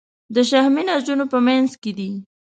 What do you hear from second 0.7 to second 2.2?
نسجونو په منځ کې دي.